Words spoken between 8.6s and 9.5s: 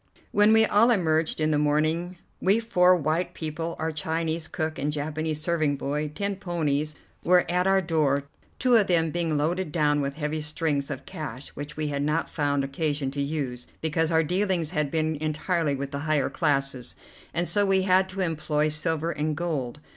of them being